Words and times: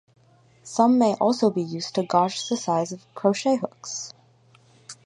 Some 0.63 0.97
may 0.97 1.13
also 1.17 1.51
be 1.51 1.61
used 1.61 1.93
to 1.93 2.01
gauge 2.03 2.49
the 2.49 2.57
size 2.57 2.91
of 2.91 3.05
crochet 3.13 3.57
hooks. 3.57 4.15